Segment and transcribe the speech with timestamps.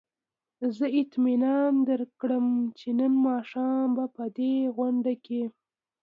[0.77, 2.47] زه اطمینان درکړم
[2.79, 5.41] چې نن ماښام به په دې غونډه کې.